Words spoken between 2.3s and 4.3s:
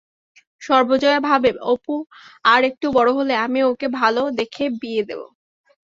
আর একটু বড় হলে আমি ওকে ভালো